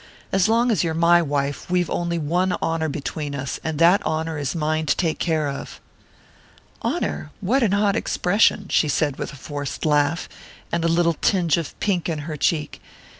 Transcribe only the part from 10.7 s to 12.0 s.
and a little tinge of